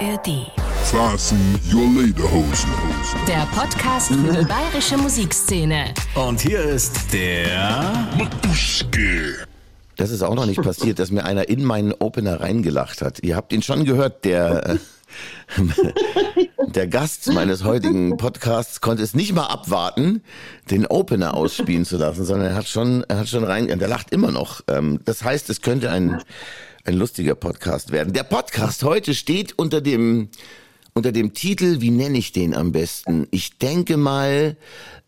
[0.00, 0.46] ARD.
[0.84, 2.70] Fasten your Lederhosen.
[3.28, 5.92] Der Podcast für die bayerische Musikszene.
[6.14, 9.46] Und hier ist der Matuschke.
[9.96, 13.22] Das ist auch noch nicht passiert, dass mir einer in meinen Opener reingelacht hat.
[13.22, 14.76] Ihr habt ihn schon gehört, der, äh,
[16.68, 20.22] der Gast meines heutigen Podcasts konnte es nicht mal abwarten,
[20.70, 24.12] den Opener ausspielen zu lassen, sondern er hat schon, er hat schon rein, der lacht
[24.12, 24.62] immer noch.
[24.68, 26.22] Ähm, Das heißt, es könnte ein,
[26.90, 28.12] ein lustiger Podcast werden.
[28.12, 30.28] Der Podcast heute steht unter dem,
[30.92, 33.28] unter dem Titel, wie nenne ich den am besten?
[33.30, 34.56] Ich denke mal,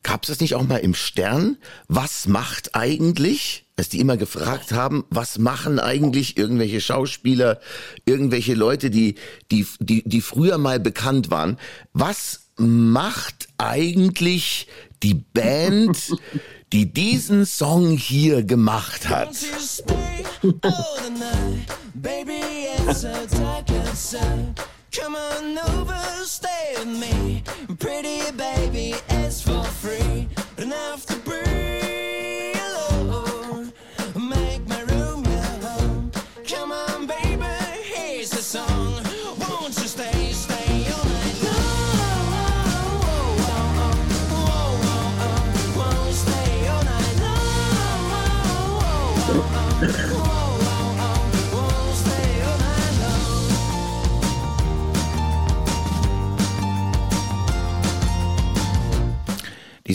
[0.05, 1.57] gab es das nicht auch mal im Stern?
[1.89, 3.65] Was macht eigentlich?
[3.75, 7.59] Dass die immer gefragt haben, was machen eigentlich irgendwelche Schauspieler,
[8.05, 9.17] irgendwelche Leute, die,
[9.51, 11.59] die, die, die früher mal bekannt waren.
[11.93, 14.69] Was macht eigentlich
[15.03, 16.13] die Band,
[16.73, 19.37] die diesen Song hier gemacht hat?
[24.95, 27.43] Come on over, stay with me.
[27.79, 30.29] Pretty baby, it's for free.
[30.57, 30.71] Don't
[31.07, 31.22] to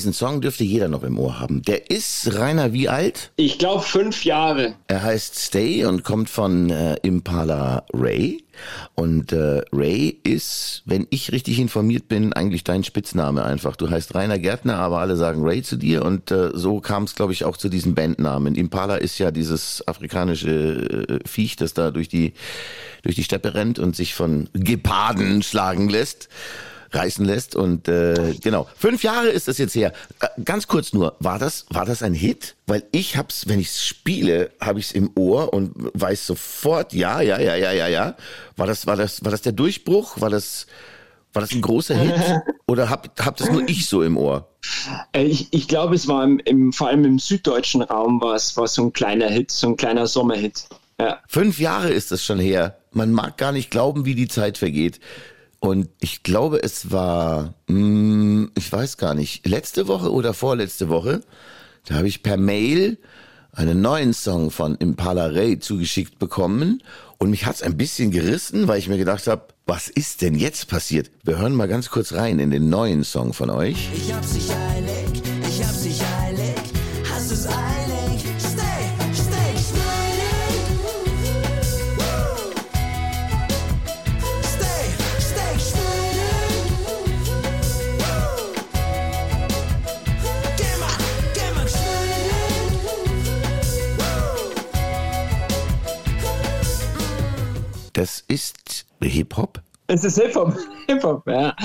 [0.07, 1.63] Diesen Song dürfte jeder noch im Ohr haben.
[1.63, 3.31] Der ist, Rainer, wie alt?
[3.35, 4.75] Ich glaube fünf Jahre.
[4.87, 8.41] Er heißt Stay und kommt von äh, Impala Ray.
[8.95, 13.75] Und äh, Ray ist, wenn ich richtig informiert bin, eigentlich dein Spitzname einfach.
[13.75, 16.05] Du heißt Rainer Gärtner, aber alle sagen Ray zu dir.
[16.05, 18.55] Und äh, so kam es, glaube ich, auch zu diesem Bandnamen.
[18.55, 22.31] Impala ist ja dieses afrikanische äh, Viech, das da durch die,
[23.03, 26.29] durch die Steppe rennt und sich von Geparden schlagen lässt
[26.91, 29.93] reißen lässt und äh, genau fünf Jahre ist das jetzt her.
[30.19, 32.55] Äh, ganz kurz nur, war das war das ein Hit?
[32.65, 37.39] Weil ich hab's, wenn ich's spiele, habe ich's im Ohr und weiß sofort, ja, ja,
[37.39, 38.15] ja, ja, ja, ja.
[38.55, 40.19] War das war das war das der Durchbruch?
[40.21, 40.67] War das
[41.33, 42.13] war das ein großer Hit
[42.67, 44.47] oder hab hab das nur ich so im Ohr?
[45.13, 48.55] Äh, Ich, ich glaube, es war im, im, vor allem im süddeutschen Raum war es
[48.57, 50.63] war so ein kleiner Hit, so ein kleiner Sommerhit.
[50.99, 51.19] Ja.
[51.27, 52.77] Fünf Jahre ist das schon her.
[52.91, 54.99] Man mag gar nicht glauben, wie die Zeit vergeht.
[55.59, 61.21] Und ich glaube, es war, mh, ich weiß gar nicht, letzte Woche oder vorletzte Woche,
[61.85, 62.97] da habe ich per Mail
[63.53, 66.83] einen neuen Song von Impala Ray zugeschickt bekommen.
[67.17, 70.67] Und mich hat's ein bisschen gerissen, weil ich mir gedacht habe, was ist denn jetzt
[70.67, 71.09] passiert?
[71.23, 73.89] Wir hören mal ganz kurz rein in den neuen Song von euch.
[73.95, 74.96] Ich hab sich eilig,
[99.89, 100.53] Es ist Hip-Hop,
[100.87, 101.55] Hip-Hop, ja.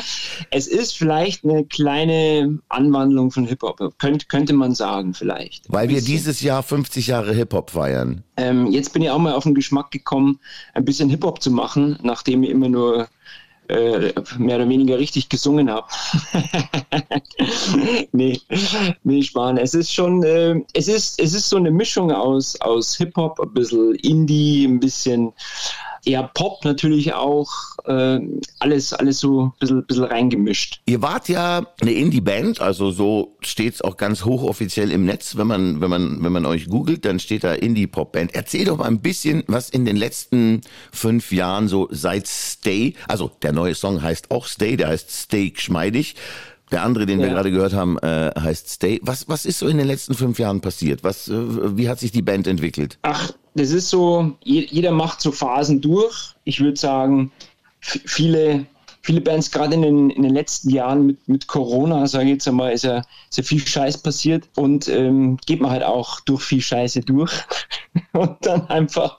[0.51, 5.65] Es ist vielleicht eine kleine Anwandlung von Hip-Hop, könnte, könnte man sagen vielleicht.
[5.69, 8.23] Weil wir dieses Jahr 50 Jahre Hip-Hop feiern.
[8.37, 10.39] Ähm, jetzt bin ich auch mal auf den Geschmack gekommen,
[10.75, 13.09] ein bisschen Hip-Hop zu machen, nachdem ich immer nur
[13.69, 15.87] äh, mehr oder weniger richtig gesungen habe.
[18.13, 18.41] nee,
[19.03, 19.57] nee, Spahn.
[19.57, 23.53] Es ist schon, äh, es ist, es ist so eine Mischung aus, aus Hip-Hop, ein
[23.53, 25.33] bisschen Indie, ein bisschen
[26.05, 27.51] eher Pop natürlich auch,
[27.85, 28.19] äh,
[28.59, 30.81] alles, alles so ein bisschen, bisschen reingemischt.
[30.87, 35.37] Ihr wart ja eine Indie-Band, also so steht's auch ganz hochoffiziell im Netz.
[35.37, 38.35] Wenn man, wenn man, wenn man euch googelt, dann steht da Indie-Pop-Band.
[38.35, 40.61] Erzähl doch mal ein bisschen, was in den letzten
[40.93, 45.51] fünf Jahren so seit Stay, also der neue Song heißt auch Stay, der heißt Stay
[45.51, 46.17] geschmeidig.
[46.71, 47.35] Der andere, den wir Ja.
[47.35, 48.99] gerade gehört haben, äh, heißt Stay.
[49.03, 51.05] Was, was ist so in den letzten fünf Jahren passiert?
[51.05, 52.99] Was, äh, wie hat sich die Band entwickelt?
[53.03, 56.35] Ach, das ist so, je- jeder macht so Phasen durch.
[56.45, 57.33] Ich würde sagen,
[57.81, 58.67] viele,
[59.03, 62.49] viele Bands, gerade in den, in den letzten Jahren mit, mit Corona, sage ich jetzt
[62.49, 62.99] einmal, ist ja,
[63.29, 67.33] ist ja viel Scheiß passiert und ähm, geht man halt auch durch viel Scheiße durch.
[68.13, 69.19] und dann einfach,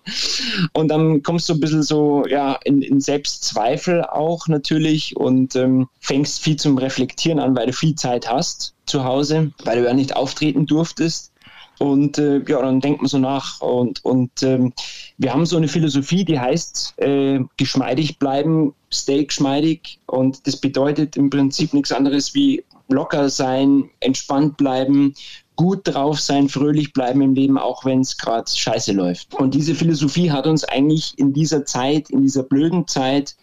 [0.74, 5.88] und dann kommst du ein bisschen so, ja, in, in Selbstzweifel auch natürlich und ähm,
[6.00, 9.94] fängst viel zum Reflektieren an, weil du viel Zeit hast zu Hause, weil du ja
[9.94, 11.33] nicht auftreten durftest.
[11.80, 13.62] Und äh, ja, dann denkt man so nach.
[13.62, 14.74] Und, und ähm,
[15.18, 20.00] wir haben so eine Philosophie, die heißt, äh, geschmeidig bleiben, stay geschmeidig.
[20.06, 25.14] Und das bedeutet im Prinzip nichts anderes wie locker sein, entspannt bleiben,
[25.56, 29.34] gut drauf sein, fröhlich bleiben im Leben, auch wenn es gerade scheiße läuft.
[29.36, 33.36] Und diese Philosophie hat uns eigentlich in dieser Zeit, in dieser blöden Zeit,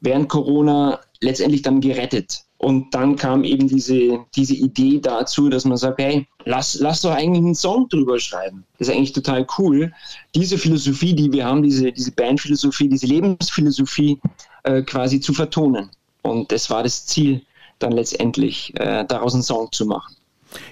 [0.00, 2.44] während Corona letztendlich dann gerettet.
[2.58, 7.12] Und dann kam eben diese, diese Idee dazu, dass man sagt, hey, lass, lass doch
[7.12, 8.64] eigentlich einen Song drüber schreiben.
[8.78, 9.92] Das ist eigentlich total cool.
[10.34, 14.18] Diese Philosophie, die wir haben, diese, diese Bandphilosophie, diese Lebensphilosophie
[14.64, 15.90] äh, quasi zu vertonen.
[16.22, 17.42] Und das war das Ziel,
[17.78, 20.16] dann letztendlich äh, daraus einen Song zu machen.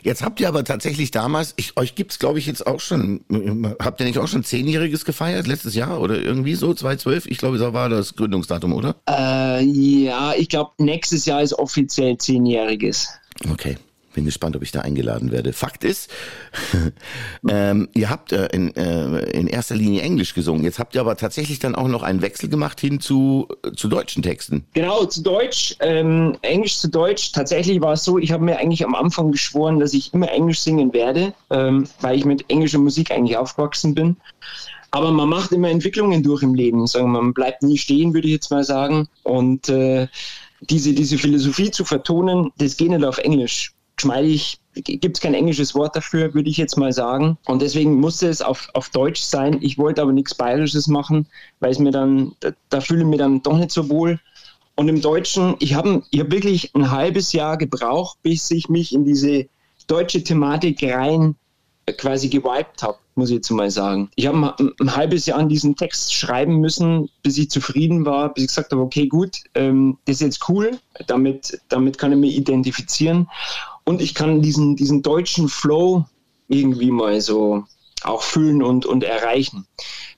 [0.03, 3.23] Jetzt habt ihr aber tatsächlich damals, ich, euch gibt's glaube ich jetzt auch schon,
[3.81, 7.27] habt ihr nicht auch schon Zehnjähriges gefeiert letztes Jahr oder irgendwie so, 2012?
[7.27, 8.97] Ich glaube, da war das Gründungsdatum, oder?
[9.09, 13.09] Äh, ja, ich glaube, nächstes Jahr ist offiziell zehnjähriges.
[13.51, 13.79] Okay.
[14.13, 15.53] Bin gespannt, ob ich da eingeladen werde.
[15.53, 16.11] Fakt ist,
[17.49, 20.65] ähm, ihr habt äh, in, äh, in erster Linie Englisch gesungen.
[20.65, 23.89] Jetzt habt ihr aber tatsächlich dann auch noch einen Wechsel gemacht hin zu, äh, zu
[23.89, 24.65] deutschen Texten.
[24.75, 27.31] Genau, zu Deutsch, ähm, Englisch zu Deutsch.
[27.33, 30.61] Tatsächlich war es so, ich habe mir eigentlich am Anfang geschworen, dass ich immer Englisch
[30.61, 34.17] singen werde, ähm, weil ich mit englischer Musik eigentlich aufgewachsen bin.
[34.91, 36.87] Aber man macht immer Entwicklungen durch im Leben.
[36.87, 39.09] Sagen man bleibt nie stehen, würde ich jetzt mal sagen.
[39.23, 40.09] Und äh,
[40.61, 45.75] diese, diese Philosophie zu vertonen, das geht nicht auf Englisch geschmeidig, gibt es kein englisches
[45.75, 47.37] Wort dafür, würde ich jetzt mal sagen.
[47.47, 49.59] Und deswegen musste es auf, auf Deutsch sein.
[49.61, 51.27] Ich wollte aber nichts Bayerisches machen,
[51.61, 54.19] weil es mir dann, da, da fühle ich mich dann doch nicht so wohl.
[54.77, 59.05] Und im Deutschen, ich habe hab wirklich ein halbes Jahr gebraucht, bis ich mich in
[59.05, 59.47] diese
[59.87, 61.35] deutsche Thematik rein
[61.85, 64.09] äh, quasi gewiped habe, muss ich jetzt mal sagen.
[64.15, 68.33] Ich habe ein, ein, halbes Jahr an diesen Text schreiben müssen, bis ich zufrieden war,
[68.33, 72.19] bis ich gesagt habe, okay, gut, ähm, das ist jetzt cool, damit, damit kann ich
[72.19, 73.27] mich identifizieren
[73.85, 76.05] und ich kann diesen, diesen deutschen Flow
[76.49, 77.65] irgendwie mal so
[78.03, 79.67] auch fühlen und, und erreichen.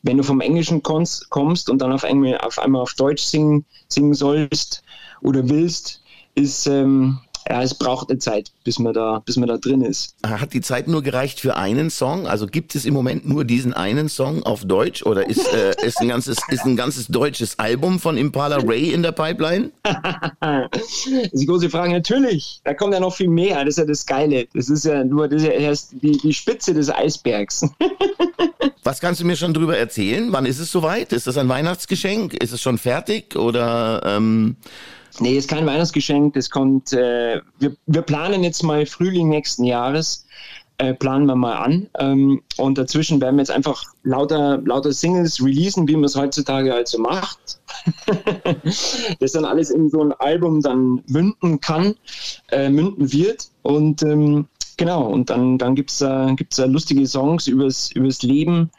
[0.02, 4.14] Wenn du vom Englischen kommst, und dann auf einmal, auf einmal auf Deutsch singen, singen
[4.14, 4.82] sollst
[5.20, 6.02] oder willst,
[6.34, 7.18] ist, ähm,
[7.48, 10.14] ja, es braucht eine Zeit, bis man da, bis man da drin ist.
[10.24, 12.26] Hat die Zeit nur gereicht für einen Song?
[12.26, 16.00] Also gibt es im Moment nur diesen einen Song auf Deutsch oder ist, äh, ist,
[16.00, 19.70] ein, ganzes, ist ein ganzes deutsches Album von Impala Ray in der Pipeline?
[19.82, 21.92] das ist die große Frage.
[21.92, 23.64] Natürlich, da kommt ja noch viel mehr.
[23.64, 24.46] Das ist ja das Geile.
[24.54, 27.66] Das ist ja nur das ist ja die, die Spitze des Eisbergs.
[28.84, 30.32] Was kannst du mir schon drüber erzählen?
[30.32, 31.12] Wann ist es soweit?
[31.12, 32.34] Ist das ein Weihnachtsgeschenk?
[32.34, 34.02] Ist es schon fertig oder?
[34.04, 34.56] Ähm
[35.20, 36.34] Nee, ist kein Weihnachtsgeschenk.
[36.34, 40.26] Das kommt, äh, wir, wir planen jetzt mal Frühling nächsten Jahres.
[40.78, 41.88] Äh, planen wir mal an.
[41.98, 46.74] Ähm, und dazwischen werden wir jetzt einfach lauter, lauter Singles releasen, wie man es heutzutage
[46.74, 47.60] also macht.
[49.20, 51.94] das dann alles in so ein Album dann münden kann,
[52.50, 53.48] äh, münden wird.
[53.62, 58.22] Und ähm, genau, und dann, dann gibt es äh, gibt's, äh, lustige Songs übers, übers
[58.22, 58.70] Leben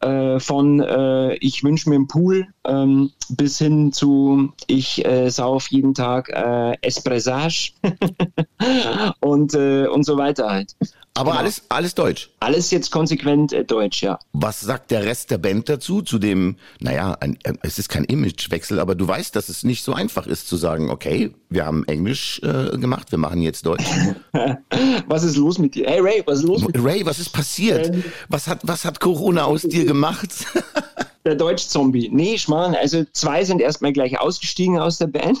[0.00, 5.68] äh, von äh, ich wünsche mir einen Pool ähm, bis hin zu ich äh, sauf
[5.68, 7.72] jeden Tag äh, Espressage
[9.20, 10.74] und, äh, und so weiter halt.
[11.14, 11.40] Aber genau.
[11.40, 12.30] alles, alles deutsch.
[12.38, 14.20] Alles jetzt konsequent äh, deutsch, ja.
[14.32, 16.00] Was sagt der Rest der Band dazu?
[16.00, 19.94] Zu dem, naja, ein, es ist kein Imagewechsel, aber du weißt, dass es nicht so
[19.94, 23.84] einfach ist zu sagen, okay, wir haben Englisch äh, gemacht, wir machen jetzt Deutsch.
[25.08, 25.88] was ist los mit dir?
[25.88, 26.84] Hey Ray, was ist los mit dir?
[26.84, 27.92] Ray, was ist passiert?
[28.28, 30.30] Was, hat, was hat Corona aus dir gemacht?
[31.28, 32.10] der Deutsch-Zombie.
[32.12, 35.38] Nee, Schmarrn, also zwei sind erstmal gleich ausgestiegen aus der Band.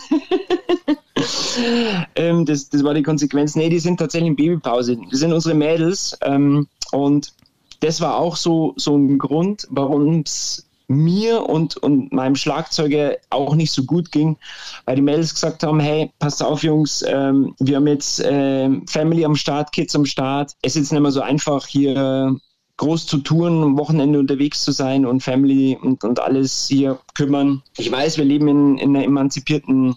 [2.16, 3.56] ähm, das, das war die Konsequenz.
[3.56, 4.98] Nee, die sind tatsächlich in Babypause.
[5.10, 6.16] Das sind unsere Mädels.
[6.22, 7.32] Ähm, und
[7.80, 13.54] das war auch so, so ein Grund, warum es mir und, und meinem Schlagzeuger auch
[13.54, 14.38] nicht so gut ging,
[14.86, 19.24] weil die Mädels gesagt haben, hey, passt auf Jungs, ähm, wir haben jetzt äh, Family
[19.24, 20.52] am Start, Kids am Start.
[20.62, 22.34] Es ist jetzt nicht mehr so einfach hier
[22.78, 27.62] groß zu tun, am Wochenende unterwegs zu sein und Family und, und alles hier kümmern.
[27.76, 29.94] Ich weiß, wir leben in, in einer emanzipierten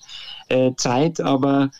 [0.50, 1.72] äh, Zeit, aber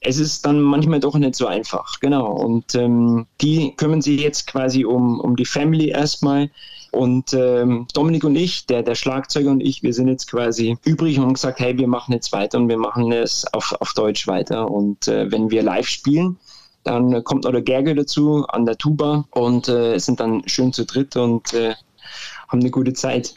[0.00, 2.00] es ist dann manchmal doch nicht so einfach.
[2.00, 2.30] Genau.
[2.30, 6.50] Und ähm, die kümmern sich jetzt quasi um, um die Family erstmal.
[6.92, 11.18] Und ähm, Dominik und ich, der, der Schlagzeuger und ich, wir sind jetzt quasi übrig
[11.18, 14.26] und haben gesagt, hey, wir machen jetzt weiter und wir machen es auf, auf Deutsch
[14.26, 14.70] weiter.
[14.70, 16.38] Und äh, wenn wir live spielen,
[16.86, 20.84] dann kommt noch der Gerge dazu an der Tuba und äh, sind dann schön zu
[20.84, 21.74] dritt und äh,
[22.48, 23.34] haben eine gute Zeit.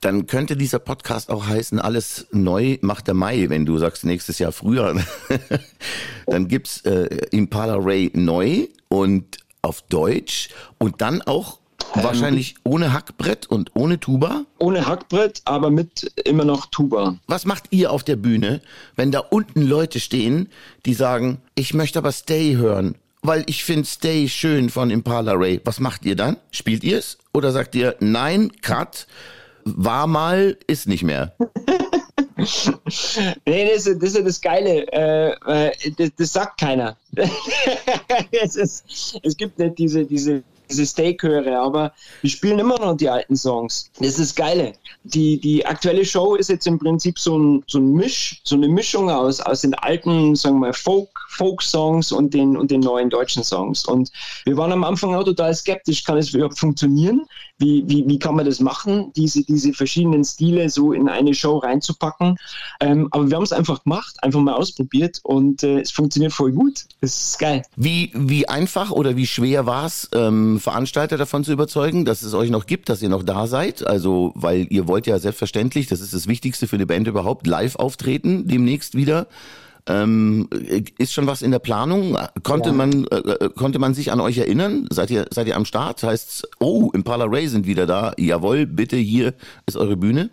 [0.00, 4.38] Dann könnte dieser Podcast auch heißen, alles neu macht der Mai, wenn du sagst nächstes
[4.38, 4.94] Jahr früher.
[6.26, 11.58] dann gibt's äh, Impala Ray neu und auf Deutsch und dann auch
[11.94, 14.44] Wahrscheinlich ohne Hackbrett und ohne Tuba?
[14.58, 17.16] Ohne Hackbrett, aber mit immer noch Tuba.
[17.26, 18.60] Was macht ihr auf der Bühne,
[18.96, 20.48] wenn da unten Leute stehen,
[20.86, 25.60] die sagen, ich möchte aber Stay hören, weil ich finde Stay schön von Impala Ray.
[25.64, 26.36] Was macht ihr dann?
[26.50, 27.18] Spielt ihr es?
[27.32, 29.06] Oder sagt ihr, nein, Cut,
[29.64, 31.34] war mal, ist nicht mehr?
[33.46, 34.86] nee, das ist, das ist das Geile.
[34.92, 36.96] Äh, das, das, sagt keiner.
[38.32, 40.42] es, ist, es gibt nicht diese, diese
[40.74, 43.90] diese Steak höre, aber wir spielen immer noch die alten Songs.
[44.00, 44.72] Das ist Geile.
[45.04, 48.68] Die, die aktuelle Show ist jetzt im Prinzip so ein, so ein Misch, so eine
[48.68, 53.10] Mischung aus, aus den alten, sagen wir mal, Folk, Folk-Songs und den, und den neuen
[53.10, 53.84] deutschen Songs.
[53.84, 54.10] Und
[54.44, 57.22] wir waren am Anfang auch total skeptisch, kann es überhaupt funktionieren?
[57.58, 61.58] Wie, wie, wie kann man das machen, diese, diese verschiedenen Stile so in eine Show
[61.58, 62.36] reinzupacken?
[62.80, 66.52] Ähm, aber wir haben es einfach gemacht, einfach mal ausprobiert und äh, es funktioniert voll
[66.52, 66.86] gut.
[67.00, 67.62] Das ist geil.
[67.76, 72.32] Wie, wie einfach oder wie schwer war es, ähm, Veranstalter davon zu überzeugen, dass es
[72.32, 73.86] euch noch gibt, dass ihr noch da seid?
[73.86, 77.76] Also, weil ihr wollt ja selbstverständlich, das ist das Wichtigste für eine Band überhaupt, live
[77.76, 79.26] auftreten, demnächst wieder.
[79.86, 80.48] Ähm,
[80.98, 82.16] ist schon was in der Planung?
[82.42, 82.74] Konnte Ja.
[82.74, 84.86] man äh, äh, konnte man sich an euch erinnern?
[84.90, 86.02] Seid ihr seid ihr am Start?
[86.02, 88.12] Heißt oh, Impala Ray sind wieder da.
[88.18, 89.34] Jawohl, bitte hier
[89.66, 90.30] ist eure Bühne.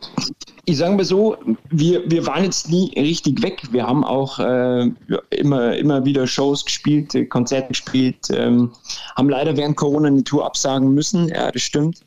[0.65, 1.35] ich sage mal so,
[1.69, 3.61] wir, wir waren jetzt nie richtig weg.
[3.71, 4.89] Wir haben auch äh,
[5.31, 8.71] immer, immer wieder Shows gespielt, äh, Konzerte gespielt, ähm,
[9.17, 12.01] haben leider während Corona eine Tour absagen müssen, ja, das stimmt.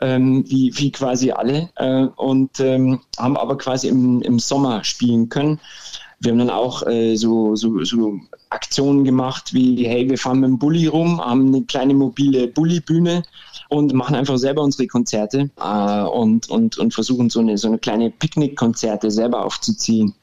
[0.00, 1.70] Ähm, wie, wie quasi alle.
[1.76, 5.58] Äh, und ähm, haben aber quasi im, im Sommer spielen können.
[6.20, 8.18] Wir haben dann auch äh, so, so, so
[8.50, 13.22] Aktionen gemacht wie, hey, wir fahren mit dem Bulli rum, haben eine kleine mobile Bulli-Bühne
[13.68, 17.78] und machen einfach selber unsere Konzerte äh, und, und, und versuchen so eine, so eine
[17.78, 20.14] kleine Picknickkonzerte selber aufzuziehen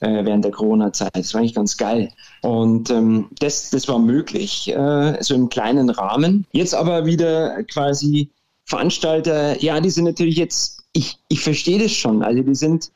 [0.00, 1.14] äh, während der Corona-Zeit.
[1.14, 2.10] Das war eigentlich ganz geil.
[2.42, 6.46] Und ähm, das, das war möglich, äh, so im kleinen Rahmen.
[6.52, 8.30] Jetzt aber wieder quasi
[8.64, 12.90] Veranstalter, ja, die sind natürlich jetzt, ich, ich verstehe das schon, also die sind,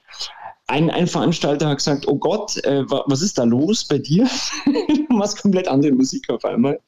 [0.69, 4.27] ein, ein Veranstalter hat gesagt, oh Gott, äh, wa- was ist da los bei dir?
[4.67, 6.81] du machst komplett andere Musik auf einmal.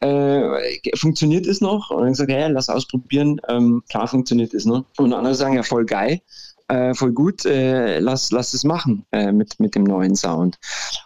[0.00, 1.90] Äh, funktioniert es noch?
[1.90, 3.40] Und dann gesagt, ja, lass ausprobieren.
[3.48, 4.84] Ähm, klar funktioniert es noch.
[4.96, 6.20] Und andere sagen, ja, voll geil.
[6.68, 10.58] Äh, voll gut, äh, lass, lass es machen äh, mit, mit dem neuen Sound.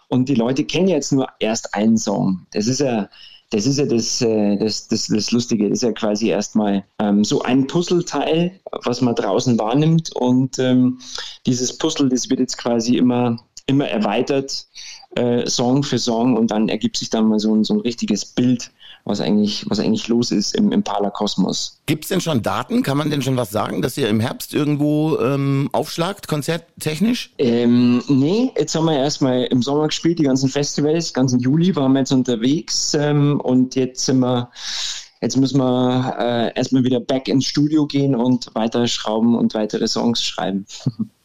[0.07, 2.45] Und die Leute kennen jetzt nur erst einen Song.
[2.53, 3.09] Das ist ja,
[3.51, 5.69] das ist ja das, äh, das, das, das Lustige.
[5.69, 10.15] Das ist ja quasi erstmal ähm, so ein Puzzleteil, was man draußen wahrnimmt.
[10.15, 10.99] Und ähm,
[11.45, 14.67] dieses Puzzle, das wird jetzt quasi immer, immer erweitert,
[15.15, 16.37] äh, Song für Song.
[16.37, 18.71] Und dann ergibt sich dann mal so ein, so ein richtiges Bild,
[19.09, 21.81] was eigentlich, was eigentlich los ist im Impala-Kosmos.
[21.87, 22.83] Gibt's denn schon Daten?
[22.83, 27.33] Kann man denn schon was sagen, dass ihr im Herbst irgendwo ähm, aufschlagt, konzerttechnisch?
[27.39, 31.93] Ähm, nee, jetzt haben wir erstmal im Sommer gespielt, die ganzen Festivals, ganzen Juli waren
[31.93, 34.49] wir jetzt unterwegs ähm, und jetzt sind wir,
[35.21, 39.87] jetzt müssen wir äh, erstmal wieder back ins Studio gehen und weiter schrauben und weitere
[39.87, 40.65] Songs schreiben.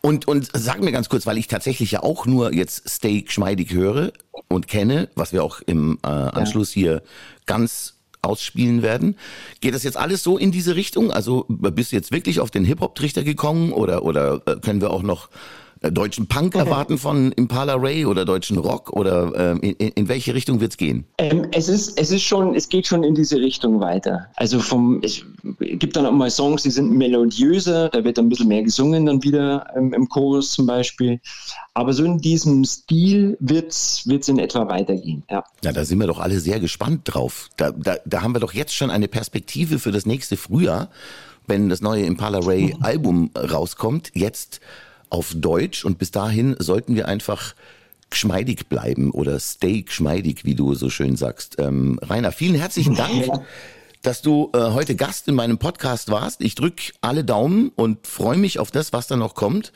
[0.00, 3.72] Und, und sag mir ganz kurz, weil ich tatsächlich ja auch nur jetzt Stay geschmeidig
[3.72, 4.12] höre
[4.48, 7.02] und kenne, was wir auch im äh, Anschluss hier
[7.46, 9.16] ganz ausspielen werden.
[9.60, 11.12] Geht das jetzt alles so in diese Richtung?
[11.12, 15.02] Also bist du jetzt wirklich auf den Hip-Hop-Trichter gekommen oder, oder äh, können wir auch
[15.02, 15.28] noch
[15.80, 20.60] deutschen Punk erwarten von Impala Ray oder deutschen Rock oder ähm, in, in welche Richtung
[20.60, 21.04] wird's gehen?
[21.18, 24.26] Ähm, es ist, es ist schon, es geht schon in diese Richtung weiter.
[24.36, 25.24] Also vom, es
[25.60, 29.06] gibt dann auch mal Songs, die sind melodiöser, da wird dann ein bisschen mehr gesungen
[29.06, 31.20] dann wieder ähm, im Chorus zum Beispiel.
[31.74, 35.44] Aber so in diesem Stil wird's, wird's in etwa weitergehen, ja.
[35.62, 37.48] Ja, da sind wir doch alle sehr gespannt drauf.
[37.56, 40.90] Da, da, da haben wir doch jetzt schon eine Perspektive für das nächste Frühjahr,
[41.46, 44.10] wenn das neue Impala Ray Album rauskommt.
[44.14, 44.60] Jetzt
[45.10, 47.54] auf Deutsch und bis dahin sollten wir einfach
[48.10, 51.56] geschmeidig bleiben oder stay geschmeidig, wie du so schön sagst.
[51.58, 53.28] Ähm, Rainer, vielen herzlichen Dank.
[54.02, 56.40] Dass du äh, heute Gast in meinem Podcast warst.
[56.40, 59.72] Ich drück alle Daumen und freue mich auf das, was da noch kommt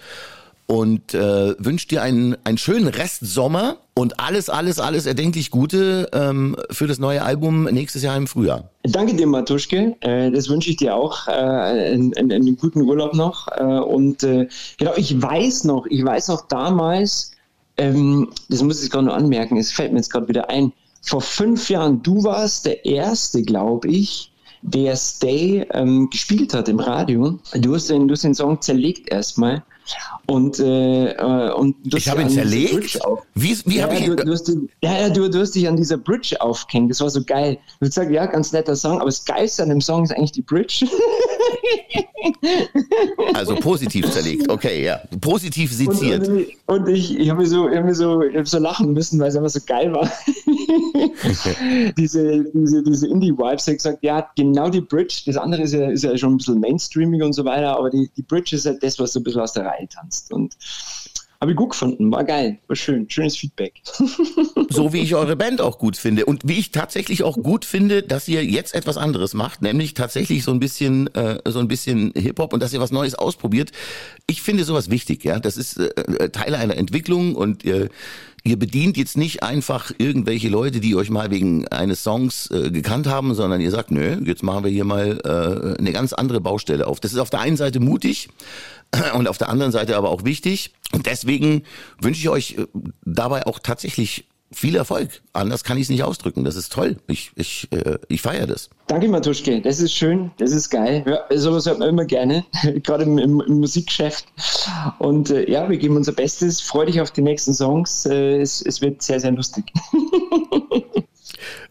[0.72, 6.56] und äh, wünsche dir einen, einen schönen Restsommer und alles, alles, alles erdenklich Gute ähm,
[6.70, 8.70] für das neue Album nächstes Jahr im Frühjahr.
[8.84, 9.94] Danke dir, Matuschke.
[10.00, 11.28] Äh, das wünsche ich dir auch.
[11.28, 13.48] Äh, einen, einen, guten Urlaub noch.
[13.48, 14.48] Äh, und äh,
[14.78, 17.32] genau, ich weiß noch, ich weiß noch damals,
[17.76, 20.72] ähm, das muss ich gerade nur anmerken, es fällt mir jetzt gerade wieder ein.
[21.02, 26.80] Vor fünf Jahren, du warst der Erste, glaube ich, der Stay ähm, gespielt hat im
[26.80, 27.38] Radio.
[27.56, 29.62] Du hast den, du hast den Song zerlegt erstmal.
[30.26, 32.98] Und, äh, äh, und du Ich habe ihn zerlegt?
[33.34, 34.50] Wie, wie ja, habe ich du, du, hast
[34.82, 36.90] ja du, du hast dich an dieser Bridge aufgehängt.
[36.90, 37.58] Das war so geil.
[37.80, 40.32] Du hast gesagt, ja, ganz netter Song, aber das Geilste an dem Song ist eigentlich
[40.32, 40.86] die Bridge.
[43.34, 44.48] also positiv zerlegt?
[44.48, 45.00] Okay, ja.
[45.20, 46.28] Positiv seziert.
[46.28, 49.36] und, und ich, ich habe mir so, mir so, ich so lachen müssen, weil es
[49.36, 50.10] einfach so geil war.
[51.96, 53.68] diese diese, diese Indie-Vibes.
[53.68, 55.22] Ich gesagt, ja, genau die Bridge.
[55.26, 58.10] Das andere ist ja, ist ja schon ein bisschen mainstreaming und so weiter, aber die,
[58.16, 60.32] die Bridge ist halt das, was so ein bisschen aus der Reihe tanzt.
[60.32, 60.56] Und
[61.42, 62.12] habe ich gut gefunden.
[62.12, 62.60] War geil.
[62.68, 63.10] War schön.
[63.10, 63.82] Schönes Feedback.
[64.70, 66.24] So wie ich eure Band auch gut finde.
[66.24, 70.44] Und wie ich tatsächlich auch gut finde, dass ihr jetzt etwas anderes macht, nämlich tatsächlich
[70.44, 73.70] so ein bisschen, äh, so ein bisschen Hip-Hop und dass ihr was Neues ausprobiert.
[74.26, 75.40] Ich finde sowas wichtig, ja.
[75.40, 77.90] Das ist äh, Teil einer Entwicklung und ihr,
[78.44, 83.06] ihr bedient jetzt nicht einfach irgendwelche Leute, die euch mal wegen eines Songs äh, gekannt
[83.06, 86.86] haben, sondern ihr sagt, nö, jetzt machen wir hier mal äh, eine ganz andere Baustelle
[86.86, 86.98] auf.
[86.98, 88.30] Das ist auf der einen Seite mutig
[89.14, 90.72] und auf der anderen Seite aber auch wichtig.
[90.92, 91.64] Und deswegen
[92.00, 92.66] wünsche ich euch äh,
[93.04, 95.22] dabei auch tatsächlich viel Erfolg.
[95.32, 96.44] Anders kann ich es nicht ausdrücken.
[96.44, 96.96] Das ist toll.
[97.06, 98.68] Ich, ich, äh, ich feiere das.
[98.86, 99.60] Danke, Matuschke.
[99.62, 101.04] Das ist schön, das ist geil.
[101.06, 102.44] Ja, sowas hört man immer gerne,
[102.82, 104.26] gerade im, im, im Musikgeschäft.
[104.98, 106.60] Und äh, ja, wir geben unser Bestes.
[106.60, 108.06] Freu dich auf die nächsten Songs.
[108.06, 109.64] Äh, es, es wird sehr, sehr lustig.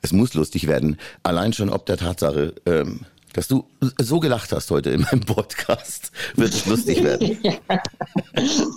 [0.02, 0.98] Es muss lustig werden.
[1.24, 3.02] Allein schon ob der Tatsache, ähm,
[3.34, 3.66] dass du
[4.00, 7.38] so gelacht hast heute in meinem Podcast, wird es lustig werden.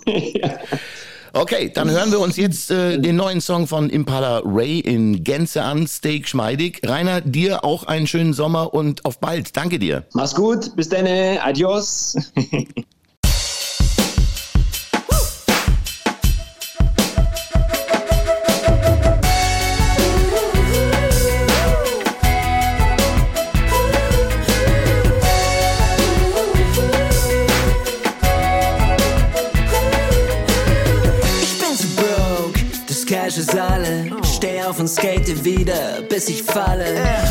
[1.36, 5.64] Okay, dann hören wir uns jetzt äh, den neuen Song von Impala Ray in Gänze
[5.64, 6.80] an, Steak Schmeidig.
[6.86, 9.56] Rainer, dir auch einen schönen Sommer und auf bald.
[9.56, 10.04] Danke dir.
[10.12, 12.16] Mach's gut, bis dann, adios.
[36.14, 36.86] bis ich falle.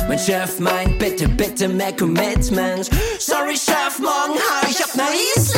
[0.09, 2.89] Mein Chef meint, bitte, bitte mehr Commitment.
[3.17, 5.52] Sorry, Chef, morgen hau ich ab nach Island.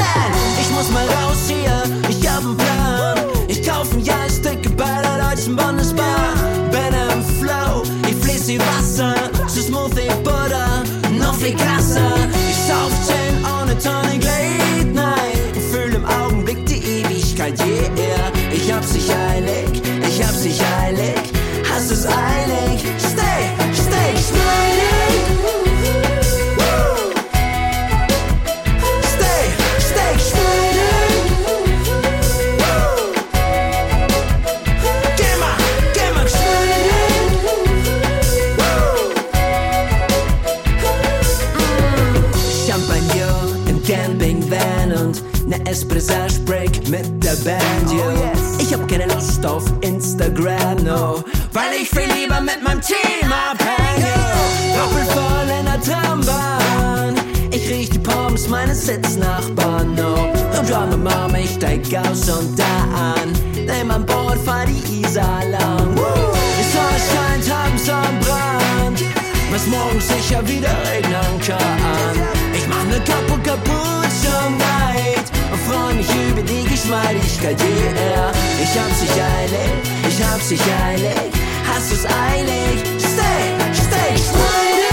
[62.16, 65.96] Steig aus und da an, nimm an Bord, fahr die Isar lang.
[65.96, 69.04] Die Sonne scheint, haben Sonnenbrand,
[69.52, 72.16] was morgen sicher wieder regnen kann.
[72.54, 73.00] Ich mach ne
[73.44, 78.32] kaputt schon weit und freu mich über die Geschmeidigkeit, yeah.
[78.62, 79.72] Ich hab's nicht eilig,
[80.08, 81.32] ich hab's nicht eilig,
[81.68, 82.84] hast du's eilig?
[82.98, 84.85] Stay, stay, smiling.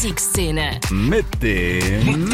[0.00, 0.78] Musikszene.
[0.90, 2.28] Mit dem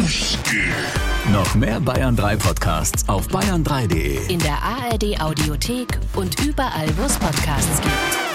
[1.32, 4.30] noch mehr Bayern 3 Podcasts auf bayern3.de.
[4.30, 8.33] In der ARD Audiothek und überall, wo es Podcasts gibt.